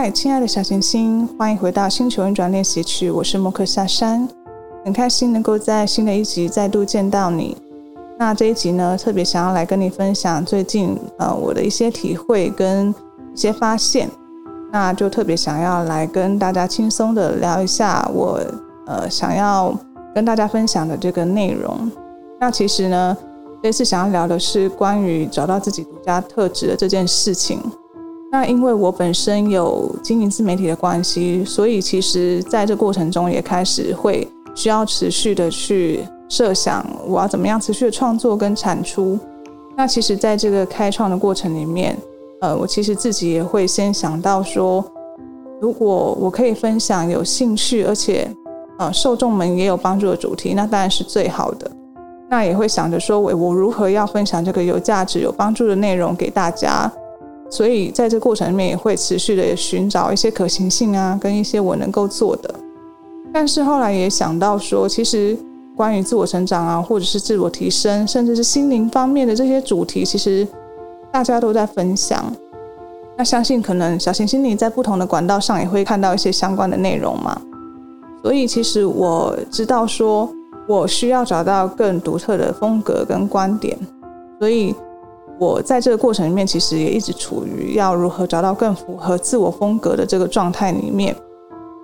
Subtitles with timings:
[0.00, 3.10] 嗨，亲爱的小行星，欢迎回到星球运转练习曲。
[3.10, 4.28] 我是莫克夏山，
[4.84, 7.56] 很开心能够在新的一集再度见到你。
[8.16, 12.94] 那这一集呢，特别想要来跟你分享最近呃我的一些体会跟
[13.34, 14.08] 一些发现。
[14.70, 18.40] 那就特别想要来跟大家轻松的聊一下我
[18.86, 19.76] 呃想要
[20.14, 21.90] 跟大家分享的这个内容。
[22.38, 23.16] 那其实呢，
[23.60, 27.60] 这次想要聊的是关于找到自己独家特质的这件事情。
[28.30, 39.18] 那因为我本身有经营自媒体的关系，所以其实在这过程中也开始会需要持续的去设想我要怎么样持续的创作跟产出。
[39.74, 41.96] 那其实在这个开创的过程里面，
[42.42, 44.84] 呃，我其实自己也会先想到说，
[45.58, 48.30] 如果我可以分享有兴趣而且
[48.78, 51.70] 呃受众们也有帮助的主题，那当然是最好的。
[52.28, 56.92] 那也会想着说，我我如何要分享这个有价值、有帮助的内容给大家。
[57.50, 62.54] 所以在这过程里面也会持续的寻找一些可行性啊，跟一些我能够做的。
[63.32, 65.36] 但是后来也想到说，其实
[65.74, 70.46] 关于自我成长啊，或者是自我提升，甚至是心灵方面的这些主题，其实
[71.10, 72.24] 大家都在分享。
[73.16, 77.40] 那相信可能小行星你在不同的管道上也会看到一些相关的内容嘛。
[78.22, 80.28] 所以其实我知道说，
[80.68, 83.74] 我需要找到更独特的风格跟观点，
[84.38, 84.74] 所以。
[85.38, 91.14] 我在这个过程里面，其实也一直处于要如何找到更符合自我风格的这个状态里面。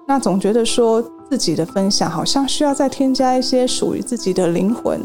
[0.07, 5.01] 那总觉得说自己的分享好像需要再添加一些属于自己的灵魂。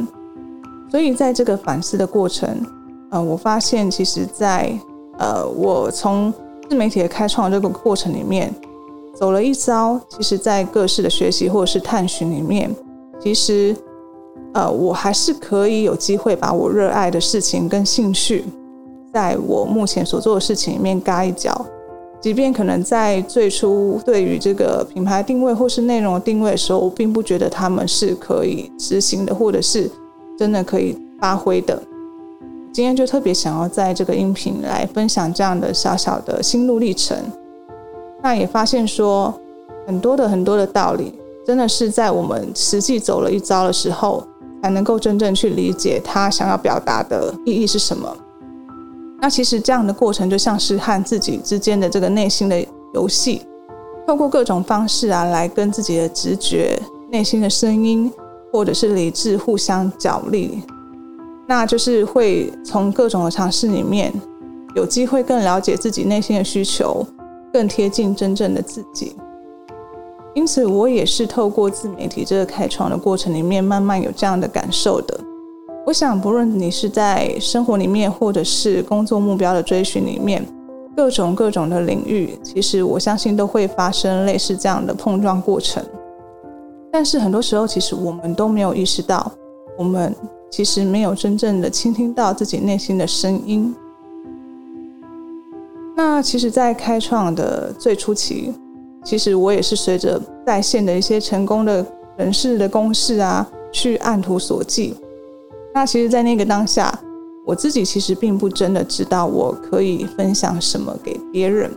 [0.89, 2.49] 所以在这个反思的过程，
[3.11, 4.73] 呃，我发现其实在
[5.19, 6.33] 呃，我从
[6.67, 8.53] 自媒体的开创这个过程里面
[9.15, 12.75] 走了一遭，其实在各式的学习或者是探寻里面，
[13.21, 13.75] 其实。
[14.53, 18.43] 呃，我还是可以有机会把我热爱的事情跟兴趣，
[19.13, 21.65] 在我目前所做的事情里面嘎一脚，
[22.19, 29.89] 即便可能在最初对于这个品牌定位或是内容定位的时候，我并不觉得他们是可以执行的，或者是
[30.37, 31.79] 真的可以发挥的。
[32.73, 37.15] 今天就特别想要在这个音频来分享这样的小小的心路历程。
[38.23, 39.33] 那也发现说，
[39.85, 41.13] 很多的很多的道理，
[41.45, 44.23] 真的是在我们实际走了一遭的时候。
[44.61, 48.15] 才能够真正去理解他想要表达的意义是什么。
[49.21, 53.41] 那其实这样的过程就像是和自己之间的这个内心的游戏，
[54.07, 56.81] 透过各种方式啊，来跟自己的直觉、
[57.11, 58.11] 内心的声音
[58.51, 60.63] 或者是理智互相角力。
[61.47, 64.13] 那就是会从各种的尝试里面，
[64.75, 67.05] 有机会更了解自己内心的需求，
[67.51, 69.15] 更贴近真正的自己。
[70.35, 75.19] 因此，我也是透过自媒体这个开创的过程里面，慢慢有这样的感受的。
[75.85, 80.45] 我想，不论你是在生活里面，或者是工作目标的追寻里面，
[80.95, 85.83] 各种各种的领域，其实我相信都会发生类似这样的碰撞过程。
[86.91, 89.31] 但是很多时候，其实我们都没有意识到，
[89.77, 90.15] 我们
[90.51, 93.75] 其实没有真正的倾听到自己内心的声音。
[95.95, 98.53] 那其实，在开创的最初期。
[99.03, 101.85] 其实我也是随着在线的一些成功的
[102.17, 104.93] 人士的公式啊，去按图索骥。
[105.73, 106.93] 那其实，在那个当下，
[107.45, 111.71] 我自己其实并不真的知道我可以分享什么给别人。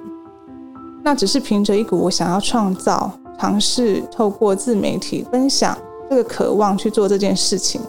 [1.04, 5.76] 那只是凭着一股我想要创造、尝试透过自媒体分享
[6.08, 7.80] 这个渴望去做这件事情。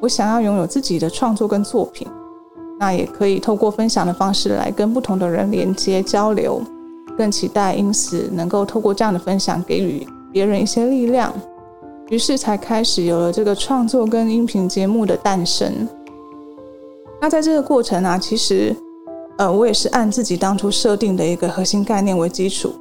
[0.00, 2.06] 我想要拥有自己的创作跟作品，
[2.78, 6.62] 那也可以透过分享的方式来跟不同的人连接交流。
[7.16, 11.32] 更期待，因此能够透过这样的分享给予别人一些力量，
[12.10, 15.88] 于是才开始有了这个创作跟音频节目的诞生。
[17.20, 18.74] 那在这个过程啊，其实，
[19.38, 22.72] 呃，我也是按自己当初设定的一个核心概念为基础，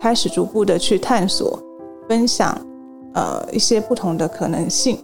[0.00, 1.58] 开始逐步的去探索、
[2.08, 2.58] 分享，
[3.14, 4.98] 呃，一些不同的可能性，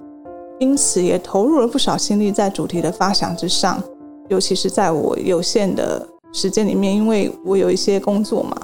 [0.59, 3.83] 因此也投入了不少心力在主题的发想之上，
[4.29, 8.62] 尤其是在我有限的时间里面，因为我有一些工作嘛。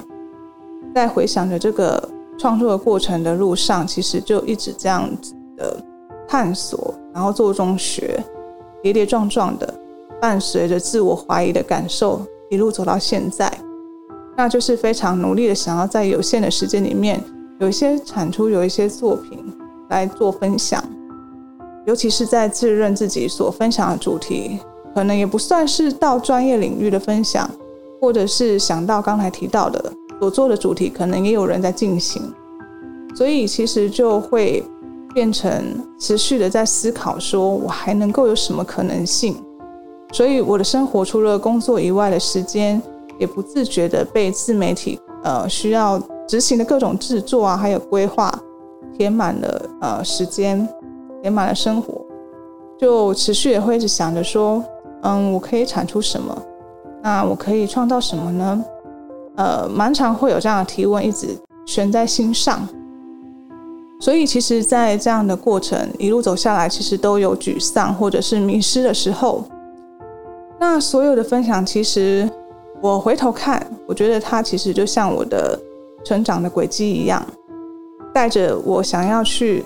[0.95, 2.09] 在回想着这个
[2.39, 5.77] 创作的过程的路上，其实就一直这样子的
[6.27, 8.23] 探索，然后做中学，
[8.83, 9.73] 跌跌撞撞的，
[10.21, 12.21] 伴随着自我怀疑的感受，
[12.51, 13.53] 一路走到现在，
[14.37, 17.23] 那就是非常努力的想要在有限的时间里面，
[17.59, 19.39] 有一些产出，有一些作品
[19.91, 20.83] 来做分享，
[21.87, 24.59] 尤其是在自认自己所分享的主题，
[24.95, 27.49] 可能也不算是到专业领域的分享，
[28.01, 29.93] 或者是想到刚才提到的。
[30.21, 32.23] 所做的主题可能也有人在进行，
[33.15, 34.63] 所以其实就会
[35.15, 35.51] 变成
[35.99, 39.37] 持续的在思考，说我还能够有什么可能性？
[40.13, 42.81] 所以我的生活除了工作以外的时间，
[43.19, 48.33] 也不自觉的被自媒体呃需要执行的各种制作啊，还有规划
[48.97, 50.67] 填满了呃时间，
[51.23, 52.05] 填满了生活，
[52.79, 54.65] 就持续也会一直想着说，
[55.03, 56.43] 嗯，我可以产出什么？
[57.03, 58.65] 那我可以创造什么呢？
[59.39, 61.29] 呃，蛮常会有这样的提问，一直
[61.65, 62.69] 悬在心上。
[64.01, 69.45] 所以，其实，在这样的过程一路走下来，其实都有沮丧或者是迷失的时候。
[70.59, 72.29] 那所有的分享，其实
[72.81, 75.57] 我回头看，我觉得它其实就像我的
[76.05, 77.25] 成长的轨迹一样，
[78.13, 79.65] 带着我想要去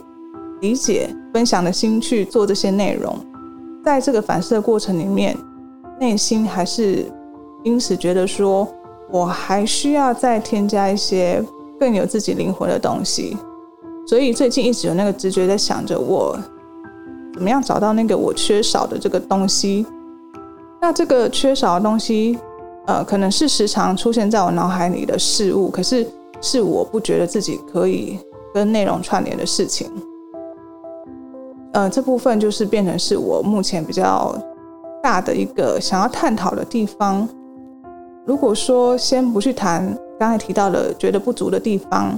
[0.61, 3.19] 理解、分享的心去做这些内容。
[3.83, 5.35] 在这个反思的过程里面，
[5.99, 7.11] 内心还是
[7.65, 8.69] 因此觉得说。
[9.12, 11.44] 我还需要再添加一些
[11.79, 13.37] 更有自己灵魂的东西，
[14.06, 16.38] 所以最近一直有那个直觉在想着我
[17.35, 19.85] 怎么样找到那个我缺少的这个东西。
[20.81, 22.38] 那这个缺少的东西，
[22.87, 26.06] 呃，可能是时常出现在我脑海里的事物，可是
[26.41, 28.19] 是我不觉得自己可以
[28.55, 29.91] 跟内容串联的事情。
[31.75, 34.35] 呃，这部分就是变成是我目前比较
[35.03, 37.29] 大的一个想要探讨的地方。
[38.25, 42.17] 如果说先不去谈刚才提到的觉得不足的地方，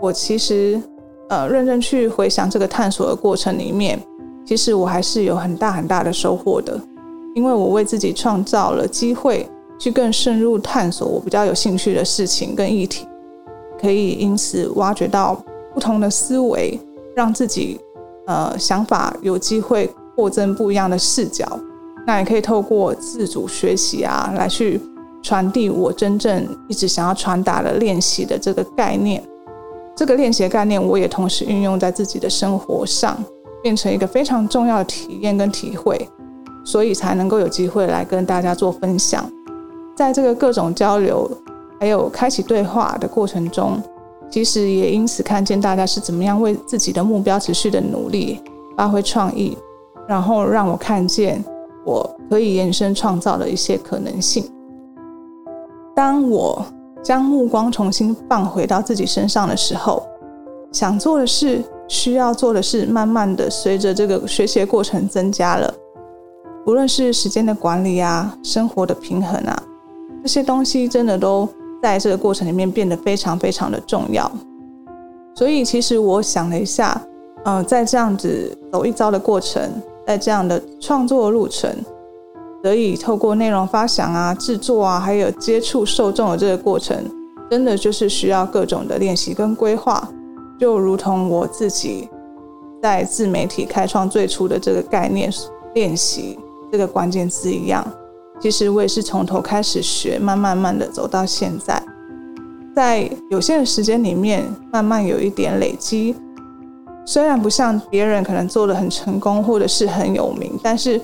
[0.00, 0.80] 我其实
[1.28, 4.00] 呃认真去回想这个探索的过程里面，
[4.46, 6.80] 其实我还是有很大很大的收获的，
[7.34, 9.46] 因为我为自己创造了机会
[9.78, 13.06] 去更深入探索我比较有兴趣的事情跟议题，
[13.78, 15.38] 可以因此挖掘到
[15.74, 16.80] 不同的思维，
[17.14, 17.78] 让自己
[18.26, 21.46] 呃想法有机会扩增不一样的视角，
[22.06, 24.80] 那也可以透过自主学习啊来去。
[25.26, 29.20] 传递我真正一直想要传达的练习的这个概念，
[29.96, 33.18] 这个练习概念，我也同时运用在自己的生活上，
[33.60, 36.08] 变成一个非常重要的体验跟体会，
[36.64, 39.28] 所以才能够有机会来跟大家做分享。
[39.96, 41.28] 在这个各种交流
[41.80, 43.82] 还有开启对话的过程中，
[44.30, 48.40] 其实也因此看见大家是怎么样为自己的目标持续的努力，
[48.76, 49.58] 发挥创意，
[50.06, 51.44] 然后让我看见
[51.84, 54.48] 我可以延伸创造的一些可能性。
[55.96, 56.62] 当我
[57.02, 60.02] 将目光重新放回到自己身上的时候，
[60.70, 65.72] 想做的事、需要做的事，慢慢的随着这个学习的过程增加了。
[66.66, 69.62] 无论是时间的管理啊、生活的平衡啊，
[70.22, 71.48] 这些东西真的都
[71.82, 74.30] 在这个过程里面变得非常非常的重要。
[75.34, 77.00] 所以，其实我想了一下，
[77.46, 79.62] 嗯、在这样子走一遭的过程，
[80.06, 81.74] 在这样的创作路程。
[82.66, 86.96] 得以透过内容发想啊、制作啊，还有接触受众的这个过程，
[87.48, 90.08] 真的就是需要各种的练习跟规划。
[90.58, 92.08] 就如同我自己
[92.82, 95.32] 在自媒体开创最初的这个概念
[95.74, 96.36] 练习
[96.72, 97.86] 这个关键字一样，
[98.40, 101.80] 其实我也是从头开始学，慢慢慢的走到现在，
[102.74, 104.42] 在有限的时间里面，
[104.72, 106.16] 慢慢有一点累积。
[107.04, 111.00] 虽然不像别人可能做的很成功，或者是很有名，但是。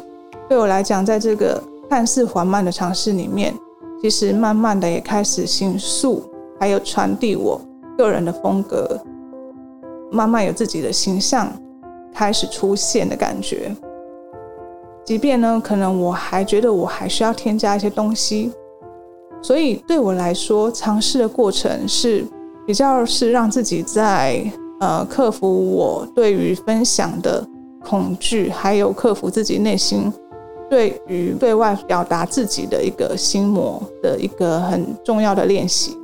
[0.52, 3.54] 对我来讲，在这个看似缓慢的尝试里面，
[4.02, 6.22] 其实慢慢的也开始形塑，
[6.60, 7.58] 还有传递我
[7.96, 9.00] 个人的风格，
[10.10, 11.50] 慢慢有自己的形象
[12.12, 13.74] 开始出现的感觉。
[15.06, 18.52] 即便呢，可能我还觉得我还需要添加一些东西，
[19.40, 22.26] 所以对我来说，尝试的过程是
[22.66, 24.44] 比较是让自己在
[24.80, 27.42] 呃克服我对于分享的
[27.82, 30.12] 恐惧，还有克服自己内心。
[30.72, 35.98] 对于对外表达自己的一个心魔的一个很重要的练习，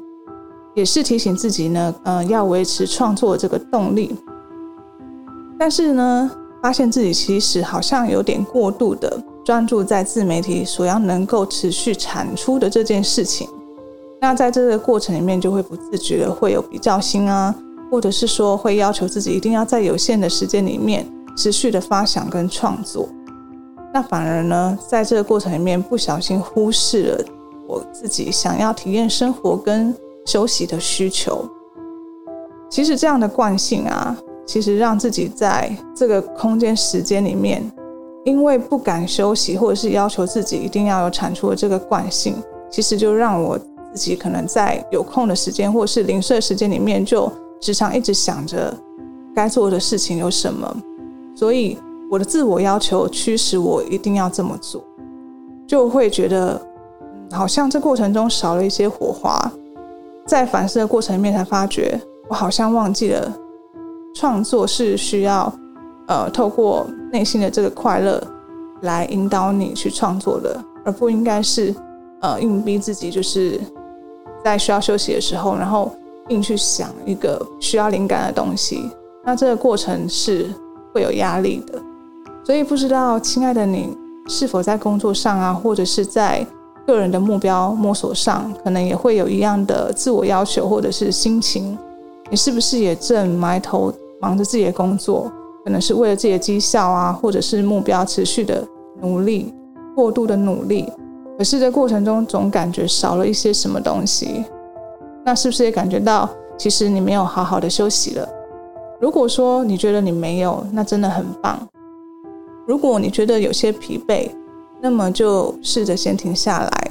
[0.75, 4.15] 也是提醒自己呢，嗯、要维持创作这个动力。
[5.59, 6.31] 但是呢，
[6.63, 13.49] 发现自己其实好像有点过度的专注在自媒体所要能够持续产出的这件事情。
[14.21, 17.55] 那在这个过程里面，就会不自觉的会有比较心啊，
[17.91, 23.09] 或者是说会要求自己一定要在有限的时间里面持续的发想跟创作。
[23.99, 27.25] 那反而呢，在这个过程里面，不小心忽视了
[27.67, 29.93] 我自己想要体验生活跟
[30.25, 31.45] 休息的需求。
[32.71, 37.61] 其实这样的惯性啊，其实让自己在这个空间时间里面，
[38.25, 42.37] 因为不敢休息，或者是要求自己一定要有产出的这个惯性，
[42.71, 47.29] 其实就让我自己可能在有空的时间，或者是零碎时间里面，就
[47.61, 48.73] 时常一直想着
[49.35, 50.77] 该做的事情有什么，
[51.35, 51.77] 所以
[52.11, 54.83] 我的自我要求驱使我一定要这么做，
[55.67, 56.61] 就会觉得
[57.31, 59.39] 好像这过程中少了一些火花，
[60.27, 63.33] 在反思的过程里面才发觉，我好像忘记了
[64.15, 65.53] 创作是需要
[66.07, 68.23] 呃透过内心的这个快乐
[68.83, 71.75] 来引导你去创作的，而不应该是
[72.21, 73.61] 呃硬逼自己就是。
[74.45, 75.91] 在需要休息的时候，然后
[76.29, 78.89] 硬去想一个需要灵感的东西，
[79.25, 80.49] 那这个过程是
[80.95, 81.83] 会有压力的。
[82.49, 83.95] 所以不知道，亲爱的你，
[84.27, 86.47] 是否在工作上啊，或者是在
[86.87, 91.77] 个人的目标摸索上，可能也会有一样的自我要求，或者是心情？
[92.31, 95.31] 你是不是也正埋头忙着自己的工作？
[95.63, 98.67] 可能是为了自己的绩效啊，或者是目标持续的
[99.03, 99.53] 努力，
[99.95, 100.91] 过度的努力。
[101.37, 104.43] 可是这过程中总感觉少了一些什么东西，
[105.23, 106.27] 那是不是也感觉到
[106.57, 108.27] 其实你没有好好的休息了？
[108.99, 111.61] 如果说你觉得你没有，那真的很棒。
[112.69, 114.31] 如果你觉得有些疲惫，
[114.79, 116.91] 那么就试着先停下来，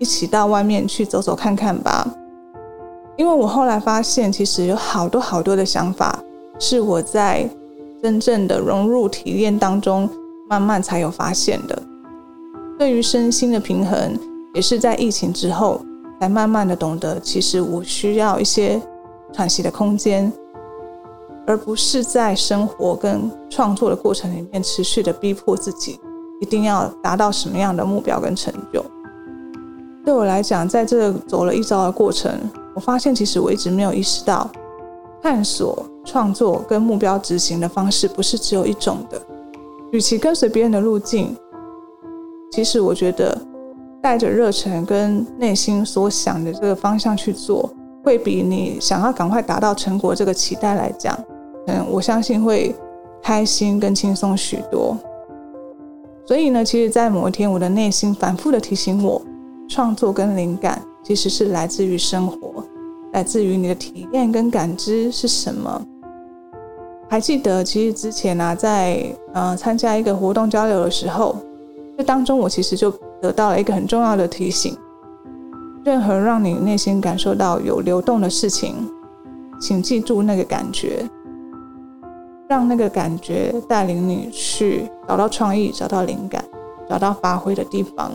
[0.00, 2.04] 一起到外面去走走看看吧。
[3.16, 6.18] 因为我后来发现，其实有好多好多的想法
[6.58, 7.48] 是我在
[8.02, 10.10] 真正的融入体验当中，
[10.50, 11.80] 慢慢才有发现的。
[12.76, 14.18] 对于身心的平衡，
[14.52, 15.80] 也是在疫情之后
[16.20, 18.82] 才慢慢的懂得，其实我需要一些
[19.32, 20.32] 喘息的空间，
[21.48, 25.98] 而不是在生活跟创作的过程里面持续的逼迫自己
[26.42, 28.84] 一定要达到什么样的目标跟成就。
[30.04, 32.30] 对我来讲，在这走了一遭的过程，
[32.74, 34.50] 我发现其实我一直没有意识到，
[35.22, 39.18] 探索、创作跟目标执行的方式不是只有一种的，
[39.90, 41.34] 与其跟随别人的路径。
[42.52, 43.36] 其实我觉得，
[44.02, 47.70] 带着热忱跟内心所想的这个方向去做，
[48.04, 51.18] 会比你想要赶快达到成果这个期待来讲，
[51.68, 52.74] 嗯，我相信会
[53.22, 54.96] 开心跟轻松许多。
[56.26, 59.22] 所以呢，其实，在某一天，我的内心反复的提醒我，
[59.68, 62.64] 创作跟灵感其实是来自于生活，
[63.12, 65.86] 来自于你的体验跟感知是什么。
[67.08, 71.36] 还记得，其实之前呢，在呃参加一个活动交流的时候。
[71.96, 74.76] 这当中，我其实就得到了一个很重要的提醒：
[75.82, 78.76] 任何让你内心感受到有流动的事情，
[79.60, 81.04] 请记住那个感觉，
[82.48, 86.42] 让那个感觉带领你去找到创意、找到灵感、
[86.88, 88.10] 找到发挥的地方。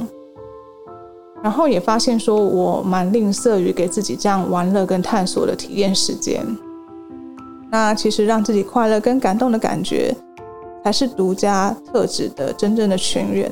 [1.44, 6.44] 然后也发现说，我蛮吝啬于给自己这样玩乐跟探索的体验时间。
[7.70, 10.16] 那其实让自己快乐跟感动的感觉，
[10.84, 13.52] 才是独家特质的真正的泉源。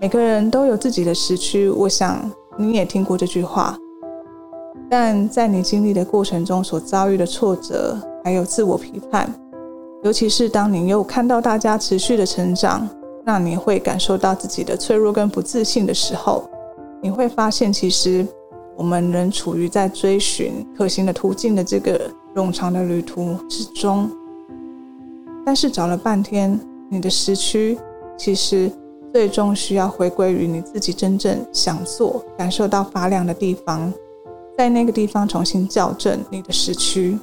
[0.00, 3.76] 每个人都有自己的时区，我想你也听过这句话。
[4.90, 9.32] 但在你经历的过程中所遭遇的挫折，还有自我批判，
[10.02, 12.88] 尤其是当你又看到大家持续的成长，
[13.24, 16.48] 那你会感受到自己的脆弱跟不自信的时候，
[17.02, 18.26] 你会发现，其实
[18.76, 24.10] 我们仍处于在追寻可行的途径的这个冗长的旅途之中。
[25.44, 27.78] 但是找了半天，你的时区
[28.16, 28.70] 其实。
[29.10, 33.90] 最终需要回归于你自己真正想做、感受到发亮的地方，
[34.56, 37.18] 在那个地方重新校正你的时区，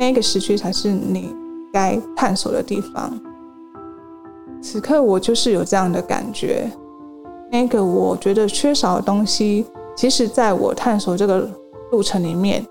[0.00, 1.32] 那个时区才是你
[1.76, 3.12] 该探索的地方。
[4.62, 6.70] 此刻我就是有这样的感觉，
[7.52, 11.46] 那个我觉得缺少的东西，其实在我探索这个
[11.92, 12.66] 路程里面，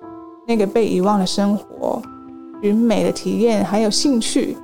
[0.47, 2.01] 那个被遗忘的生活
[2.61, 4.57] 与美的体验还有兴趣，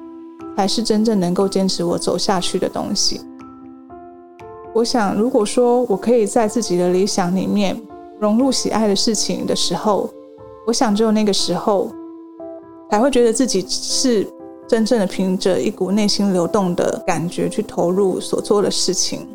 [0.57, 3.21] 才是真正能够坚持我走下去的东西。
[4.73, 7.79] 我想，如果说我可以在自己的理想里面
[8.19, 10.09] 融入喜爱的事情的时候，
[10.65, 11.91] 我想只有那个时候，
[12.91, 14.27] 才会觉得自己是
[14.67, 19.27] 真正的凭着一股内心流动的感觉去投入所做的事情。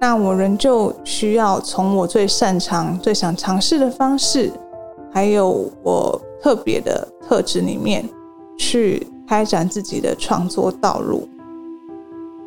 [0.00, 4.50] 那我仍旧需要从我最擅长、最想尝试的方式，
[5.12, 8.06] 还有我特别的特质里面，
[8.58, 11.26] 去开展自己的创作道路。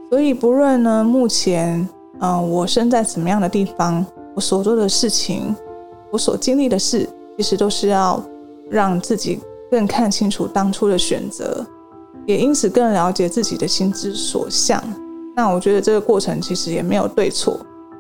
[0.10, 1.88] 所以，不论呢，目前。
[2.20, 4.04] 嗯、我身在什么样的地方，
[4.34, 5.56] 我所做的事情，
[6.10, 7.08] 我所经历的事，
[7.38, 8.20] 其实都是要
[8.72, 9.40] 让自己
[9.70, 11.66] 更看清楚当初的选择，
[12.26, 14.82] 也因此更了解自己的心之所向。
[15.36, 17.60] 那我觉得这个过程其实也没有对错，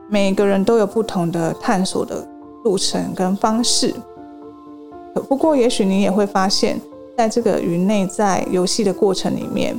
[0.09, 2.27] 每个人都有不同的探索的
[2.63, 3.93] 路程跟方式。
[5.27, 6.79] 不过，也许你也会发现，
[7.17, 9.75] 在这个与内在游戏的过程里面，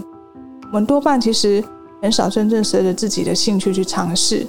[0.64, 1.62] 我们多半其实
[2.02, 4.46] 很少真正随着自己的兴趣去尝试，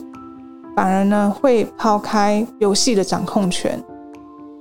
[0.76, 3.84] 反而呢会抛开游戏的掌控权，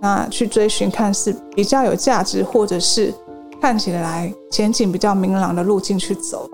[0.01, 3.13] 那去追寻看似比较有价值，或者是
[3.61, 6.49] 看起来前景比较明朗的路径去走，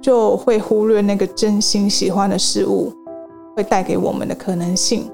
[0.00, 2.92] 就会忽略那个真心喜欢的事物
[3.56, 5.10] 会带给我们的可能性，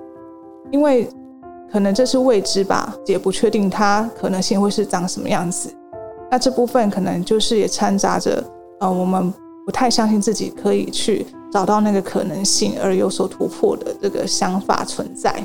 [0.71, 1.09] 因为。
[1.71, 5.71] 可能这是未知吧，也不确定它可能性会是长什么样子。
[6.30, 8.42] 那这部分可能就是也掺杂着，
[8.80, 9.30] 呃，我们
[9.66, 15.45] 不太相信自己可以去找到那个可能性而有所突破的这个想法存在。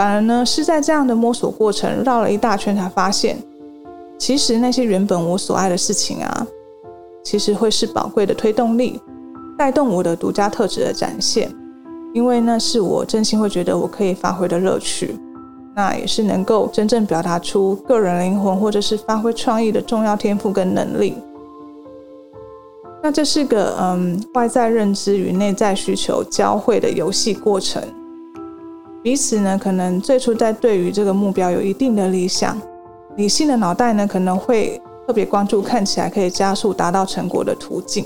[0.00, 3.36] 反而呢，是在这样的摸索过程绕了一大圈，才发现，
[4.18, 6.46] 其实那些原本我所爱的事情啊，
[7.22, 8.98] 其实会是宝贵的推动力，
[9.58, 11.54] 带动我的独家特质的展现。
[12.14, 15.14] 因为那是我真心会觉得我可以发挥的乐趣，
[15.76, 21.14] 那也是能够真正表达出个人灵魂或者是发挥创意的重要天赋跟能力。
[23.02, 27.82] 那这是个嗯，外在认知与内在需求交汇的游戏过程。
[29.02, 32.60] 彼此呢，可能最初在对于这个目标有一定的理想，
[33.16, 38.04] 理性的脑袋呢，可能会特别关注看起来可以加速达到成果的途径。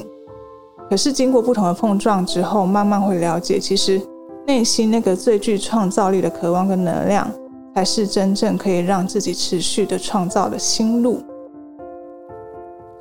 [0.89, 4.01] 可是经过不同的碰撞之后，慢慢会了解，其实
[4.47, 7.29] 内心那个最具创造力的渴望跟能量，
[7.75, 11.21] 才是真正可以让自己持续的创造的心路。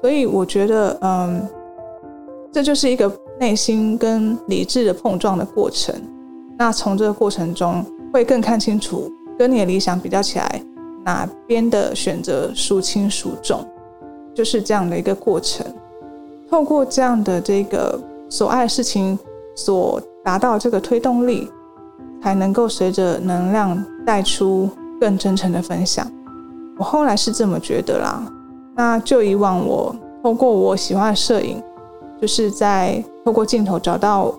[0.01, 1.47] 所以我觉得，嗯，
[2.51, 5.93] 这就是一个内心跟理智的碰撞的过程。
[6.57, 10.63] 那从这个过程中，会更看清楚跟你的理想比较起来，
[11.03, 13.65] 哪边的选择孰轻孰重，
[14.33, 15.65] 就是这样的一个过程。
[16.50, 19.17] 透过这样的这个所爱的事情
[19.56, 21.49] 所达到这个推动力，
[22.21, 24.69] 才能够随着能量带出
[25.01, 26.10] 更真诚的分享。
[26.77, 28.23] 我后来是这么觉得啦。
[28.75, 31.62] 那就以往我透过我喜欢的摄影，
[32.21, 34.34] 就是在透过镜头找到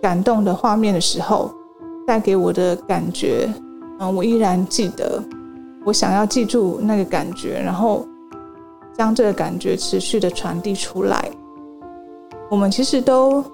[0.00, 1.50] 感动的画面的时候，
[2.08, 3.52] 带给我的感觉，
[4.00, 5.22] 嗯，我依然记得。
[5.84, 8.08] 我想要记住那个感觉，然后
[8.96, 11.30] 将这个感觉持续的传递出来。
[12.50, 13.44] 我们其实都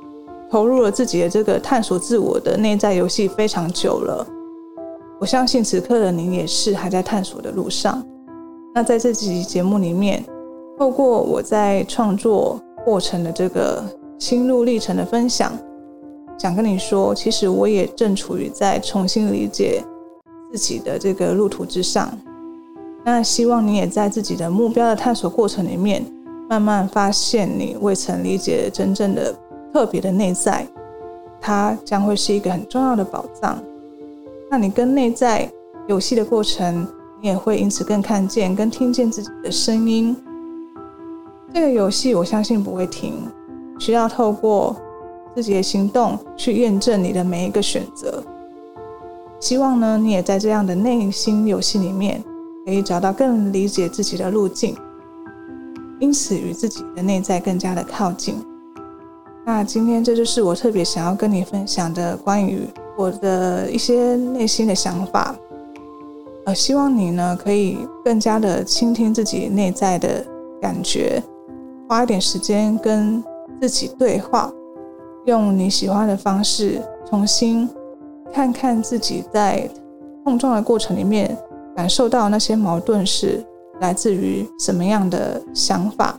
[0.48, 4.24] 投入了自己的这个探索自我的内在游戏非常久了，
[5.18, 8.00] 我相信此刻的您也是还在探索的路上。
[8.72, 10.24] 那在这集节目里面，
[10.78, 13.82] 透过我在创作过程的这个
[14.16, 15.52] 心路历程的分享，
[16.38, 19.82] 想跟你说，其实我也正处于在重新理解
[20.52, 22.10] 自己的这个路途之上。
[23.04, 26.04] 那希望你也在自己的目标的探索过程里面。
[26.46, 29.34] 慢慢发现你未曾理解真正的
[29.72, 30.66] 特别的内在，
[31.40, 33.58] 它将会是一个很重要的宝藏。
[34.50, 35.50] 那你跟内在
[35.88, 36.86] 游戏的过程，
[37.22, 40.14] 你也会因此更看见、更听见自己的声音。
[41.54, 43.14] 这个游戏我相信不会停，
[43.78, 44.76] 需要透过
[45.34, 48.22] 自己的行动去验证你的每一个选择。
[49.40, 52.22] 希望呢，你也在这样的内心游戏里面，
[52.64, 54.74] 可以找到更理解自己的路径。
[56.00, 58.36] 因此，与自己的内在更加的靠近。
[59.44, 62.66] 那今天这就是我特别想要跟你分享的关于
[62.96, 65.36] 我的一些内心的想法。
[66.46, 70.24] 呃，希望你呢可以更加的倾听自己内在的
[70.60, 71.22] 感觉，
[71.88, 73.22] 花一点时间跟
[73.60, 74.50] 自己对话，
[75.26, 77.68] 用你喜欢的方式重新
[78.32, 79.68] 看看自己在
[80.24, 81.36] 碰撞的过程里面
[81.74, 83.44] 感受到那些矛盾是。
[83.80, 86.16] 来自于什么样的想法，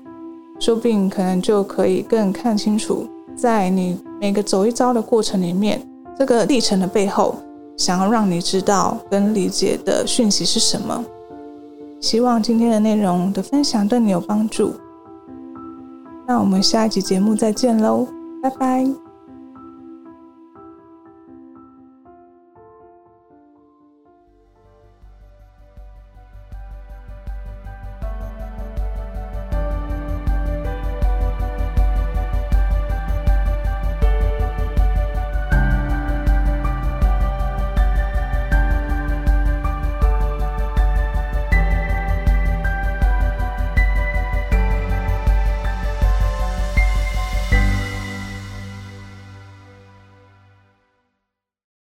[0.59, 5.81] 说不定可能就可以更看清楚，在你每个走一遭的过程里面，
[6.19, 7.37] 这个历程的背后，
[7.77, 11.03] 想要让你知道跟理解的讯息是什么。
[12.01, 14.73] 希望今天的内容的分享对你有帮助。
[16.27, 18.05] 那我们下一集节目再见喽，
[18.45, 19.04] 拜拜。